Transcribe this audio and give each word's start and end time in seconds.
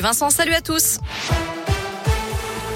Vincent, 0.00 0.30
salut 0.30 0.54
à 0.54 0.62
tous. 0.62 0.98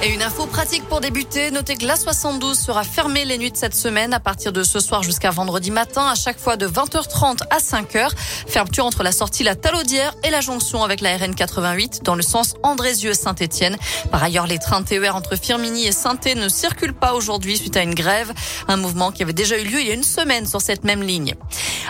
Et 0.02 0.12
une 0.12 0.22
info 0.22 0.44
pratique 0.46 0.84
pour 0.84 1.00
débuter. 1.00 1.50
Notez 1.50 1.77
que 1.77 1.86
la 1.86 1.96
72 1.96 2.58
sera 2.58 2.85
fermée 2.85 3.24
les 3.24 3.39
nuits 3.39 3.50
de 3.50 3.56
cette 3.56 3.74
semaine 3.74 4.12
à 4.12 4.21
partir 4.21 4.53
de 4.53 4.62
ce 4.62 4.79
soir 4.79 5.03
jusqu'à 5.03 5.30
vendredi 5.30 5.71
matin, 5.71 6.06
à 6.06 6.14
chaque 6.14 6.38
fois 6.38 6.56
de 6.56 6.68
20h30 6.68 7.38
à 7.48 7.58
5h. 7.58 8.10
Fermeture 8.46 8.84
entre 8.84 9.02
la 9.02 9.12
sortie 9.12 9.42
La 9.42 9.56
Talaudière 9.56 10.14
et 10.22 10.30
la 10.30 10.42
jonction 10.42 10.84
avec 10.84 11.00
la 11.00 11.16
RN 11.16 11.34
88 11.34 12.02
dans 12.04 12.14
le 12.14 12.22
sens 12.22 12.54
Andrézieux-Saint-Etienne. 12.62 13.78
Par 14.10 14.22
ailleurs, 14.22 14.46
les 14.46 14.58
trains 14.58 14.83
TER 14.83 15.17
entre 15.17 15.37
Firminy 15.37 15.87
et 15.87 15.92
saint 15.92 16.19
ne 16.37 16.48
circulent 16.48 16.93
pas 16.93 17.14
aujourd'hui 17.14 17.57
suite 17.57 17.79
à 17.79 17.83
une 17.83 17.95
grève. 17.95 18.33
Un 18.69 18.77
mouvement 18.77 19.11
qui 19.11 19.23
avait 19.23 19.33
déjà 19.33 19.59
eu 19.59 19.64
lieu 19.64 19.80
il 19.80 19.87
y 19.87 19.91
a 19.91 19.95
une 19.95 20.05
semaine 20.05 20.46
sur 20.46 20.61
cette 20.61 20.85
même 20.85 21.03
ligne. 21.03 21.35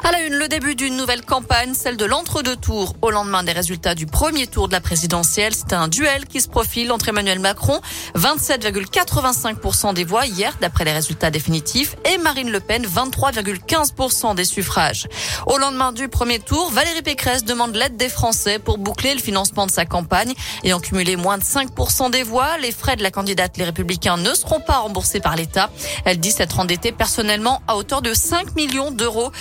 À 0.05 0.13
la 0.13 0.21
une, 0.21 0.35
le 0.35 0.47
début 0.47 0.75
d'une 0.75 0.97
nouvelle 0.97 1.23
campagne, 1.25 1.75
celle 1.75 1.97
de 1.97 2.05
l'entre-deux 2.05 2.57
tours. 2.57 2.95
Au 3.03 3.11
lendemain 3.11 3.43
des 3.43 3.53
résultats 3.53 3.95
du 3.95 4.07
premier 4.07 4.47
tour 4.47 4.69
de 4.69 4.73
la 4.73 4.81
présidentielle, 4.81 5.55
c'est 5.55 5.73
un 5.73 5.89
duel 5.89 6.27
qui 6.27 6.41
se 6.41 6.49
profile 6.49 6.93
entre 6.93 7.09
Emmanuel 7.09 7.41
Macron, 7.41 7.81
27,85% 8.17 9.95
des 9.95 10.05
voix 10.05 10.27
hier, 10.27 10.57
d'après 10.61 10.85
les 10.85 10.93
résultats 10.93 11.31
définitifs, 11.31 11.97
et 12.05 12.19
Marine 12.19 12.51
Le 12.51 12.61
Pen, 12.61 12.87
23,15% 12.87 14.35
des 14.35 14.45
suffrages. 14.45 15.09
Au 15.47 15.59
lendemain 15.59 15.93
du 15.93 16.09
premier 16.09 16.39
tour, 16.39 16.71
Valérie 16.71 17.03
Pécresse 17.03 17.45
demande 17.45 17.75
l'aide 17.75 17.97
des 17.97 18.09
Français 18.09 18.59
pour 18.59 18.79
boucler 18.79 19.15
le 19.15 19.21
financement 19.21 19.67
de 19.67 19.73
sa 19.73 19.87
campagne 19.87 20.35
en 20.77 20.81
cumuler 20.81 21.17
moins 21.17 21.39
de 21.39 21.43
5% 21.43 22.11
des 22.11 22.23
voix. 22.23 22.59
Les 22.59 22.71
frais 22.71 22.97
de 22.97 23.03
la 23.03 23.11
candidate 23.11 23.57
Les 23.57 23.65
Républicains 23.65 24.19
ne 24.19 24.35
seront 24.35 24.61
pas 24.61 24.79
remboursés 24.79 25.21
par 25.21 25.37
l'État. 25.37 25.71
Elle 26.05 26.21
dit 26.21 26.31
s'être 26.31 26.61
endettée 26.61 26.93
personnellement 26.93 27.63
à 27.67 27.77
hauteur 27.77 28.03
de 28.03 28.13
5 28.13 28.55
millions 28.57 28.91
d'euros. 28.91 29.33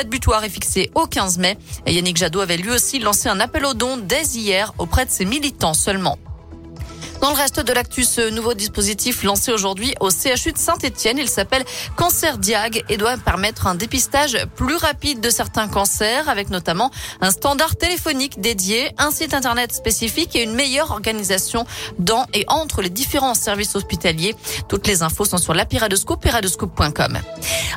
Date 0.00 0.08
butoir 0.08 0.44
est 0.44 0.48
fixée 0.48 0.90
au 0.94 1.06
15 1.06 1.36
mai. 1.38 1.58
Et 1.84 1.92
Yannick 1.92 2.16
Jadot 2.16 2.40
avait 2.40 2.56
lui 2.56 2.70
aussi 2.70 3.00
lancé 3.00 3.28
un 3.28 3.38
appel 3.38 3.66
aux 3.66 3.74
dons 3.74 3.98
dès 3.98 4.22
hier 4.22 4.72
auprès 4.78 5.04
de 5.04 5.10
ses 5.10 5.26
militants 5.26 5.74
seulement. 5.74 6.16
Dans 7.20 7.30
le 7.30 7.36
reste 7.36 7.60
de 7.60 7.72
l'actu, 7.74 8.04
ce 8.04 8.30
nouveau 8.30 8.54
dispositif 8.54 9.24
lancé 9.24 9.52
aujourd'hui 9.52 9.94
au 10.00 10.08
CHU 10.08 10.52
de 10.52 10.58
Saint-Etienne, 10.58 11.18
il 11.18 11.28
s'appelle 11.28 11.64
Cancer 11.94 12.38
Diag 12.38 12.82
et 12.88 12.96
doit 12.96 13.18
permettre 13.18 13.66
un 13.66 13.74
dépistage 13.74 14.38
plus 14.56 14.76
rapide 14.76 15.20
de 15.20 15.28
certains 15.28 15.68
cancers 15.68 16.30
avec 16.30 16.48
notamment 16.48 16.90
un 17.20 17.30
standard 17.30 17.76
téléphonique 17.76 18.40
dédié, 18.40 18.92
un 18.96 19.10
site 19.10 19.34
internet 19.34 19.72
spécifique 19.72 20.34
et 20.34 20.42
une 20.42 20.54
meilleure 20.54 20.92
organisation 20.92 21.66
dans 21.98 22.24
et 22.32 22.46
entre 22.48 22.80
les 22.80 22.88
différents 22.88 23.34
services 23.34 23.76
hospitaliers. 23.76 24.34
Toutes 24.68 24.86
les 24.86 25.02
infos 25.02 25.26
sont 25.26 25.38
sur 25.38 25.52
lapiradoscope 25.52 26.24
et 26.24 26.30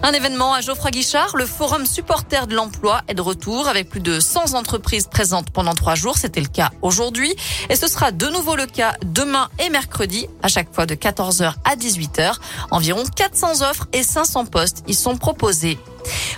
Un 0.03 0.11
événement 0.13 0.53
à 0.53 0.61
Geoffroy 0.61 0.91
Guichard, 0.91 1.35
le 1.35 1.45
forum 1.45 1.85
supporter 1.85 2.47
de 2.47 2.55
l'emploi 2.55 3.01
est 3.09 3.13
de 3.13 3.21
retour 3.21 3.67
avec 3.67 3.89
plus 3.89 3.99
de 3.99 4.21
100 4.21 4.53
entreprises 4.53 5.07
présentes 5.07 5.49
pendant 5.49 5.73
trois 5.73 5.95
jours. 5.95 6.17
C'était 6.17 6.41
le 6.41 6.47
cas 6.47 6.71
aujourd'hui 6.81 7.35
et 7.69 7.75
ce 7.75 7.87
sera 7.87 8.11
de 8.11 8.27
nouveau 8.27 8.55
le 8.55 8.67
cas 8.67 8.95
demain 9.03 9.32
demain 9.33 9.49
et 9.57 9.69
mercredi, 9.69 10.27
à 10.43 10.47
chaque 10.47 10.71
fois 10.71 10.85
de 10.85 10.93
14h 10.93 11.53
à 11.63 11.75
18h. 11.75 12.35
Environ 12.69 13.03
400 13.03 13.67
offres 13.67 13.87
et 13.91 14.03
500 14.03 14.45
postes 14.45 14.83
y 14.87 14.93
sont 14.93 15.17
proposés. 15.17 15.79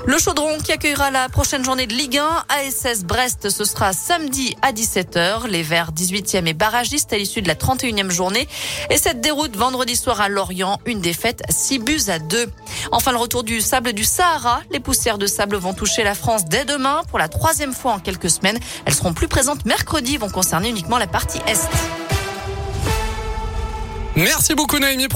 Le 0.05 0.17
Chaudron 0.17 0.59
qui 0.59 0.71
accueillera 0.71 1.11
la 1.11 1.27
prochaine 1.27 1.65
journée 1.65 1.87
de 1.87 1.93
Ligue 1.93 2.19
1, 2.19 2.45
ASS 2.47 3.03
Brest, 3.03 3.49
ce 3.49 3.65
sera 3.65 3.91
samedi 3.91 4.55
à 4.61 4.71
17h. 4.71 5.47
Les 5.47 5.61
Verts 5.61 5.91
18e 5.91 6.45
et 6.47 6.53
barragistes 6.53 7.11
à 7.11 7.17
l'issue 7.17 7.41
de 7.41 7.49
la 7.49 7.55
31e 7.55 8.11
journée. 8.11 8.47
Et 8.89 8.97
cette 8.97 9.19
déroute 9.19 9.57
vendredi 9.57 9.97
soir 9.97 10.21
à 10.21 10.29
Lorient, 10.29 10.79
une 10.85 11.01
défaite 11.01 11.41
6 11.49 11.79
buts 11.79 12.01
à 12.07 12.19
2. 12.19 12.47
Enfin, 12.93 13.11
le 13.11 13.17
retour 13.17 13.43
du 13.43 13.59
sable 13.59 13.91
du 13.91 14.05
Sahara. 14.05 14.61
Les 14.71 14.79
poussières 14.79 15.17
de 15.17 15.27
sable 15.27 15.57
vont 15.57 15.73
toucher 15.73 16.03
la 16.03 16.15
France 16.15 16.45
dès 16.45 16.63
demain 16.63 17.01
pour 17.09 17.19
la 17.19 17.27
troisième 17.27 17.73
fois 17.73 17.93
en 17.93 17.99
quelques 17.99 18.29
semaines. 18.29 18.59
Elles 18.85 18.93
seront 18.93 19.13
plus 19.13 19.27
présentes 19.27 19.65
mercredi, 19.65 20.15
vont 20.15 20.29
concerner 20.29 20.69
uniquement 20.69 20.97
la 20.97 21.07
partie 21.07 21.39
Est. 21.47 21.67
Merci 24.15 24.55
beaucoup 24.55 24.79
Naomi. 24.79 25.07